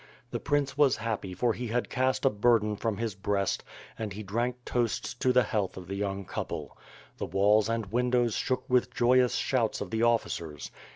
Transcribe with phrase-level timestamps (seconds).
[0.31, 3.63] The prince was happy for he had cast a burden from his breast,
[3.99, 6.75] and he drank toasts to the health of the young couple.
[7.19, 10.71] The walls and windows shook with joyous shouts of the officers.